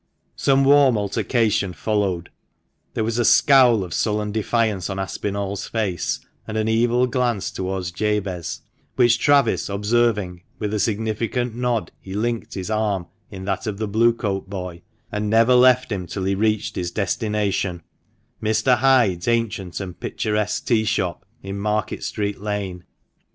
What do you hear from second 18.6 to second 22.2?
Hyde's ancient and picturesque tea shop, in Market